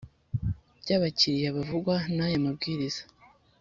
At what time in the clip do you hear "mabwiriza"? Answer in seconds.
2.45-3.01